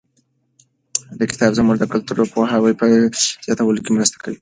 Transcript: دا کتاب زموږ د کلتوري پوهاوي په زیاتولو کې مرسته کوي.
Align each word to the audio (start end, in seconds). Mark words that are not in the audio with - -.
دا 1.19 1.25
کتاب 1.31 1.51
زموږ 1.57 1.77
د 1.79 1.85
کلتوري 1.91 2.25
پوهاوي 2.33 2.73
په 2.79 2.85
زیاتولو 3.45 3.83
کې 3.83 3.91
مرسته 3.95 4.17
کوي. 4.23 4.37